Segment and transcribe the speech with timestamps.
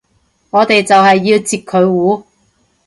[0.49, 2.25] 我哋就係要截佢糊